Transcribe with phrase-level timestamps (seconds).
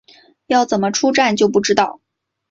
[0.47, 2.01] 要怎么出站就不知道